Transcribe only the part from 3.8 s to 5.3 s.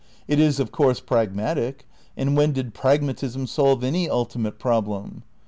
any ultimate problem?